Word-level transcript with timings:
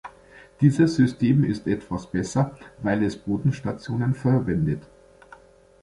Dieses 0.61 0.95
System 0.95 1.43
ist 1.43 1.67
etwas 1.67 2.07
besser, 2.09 2.57
weil 2.81 3.03
es 3.03 3.15
Bodenstationen 3.15 4.15
verwendet. 4.15 4.81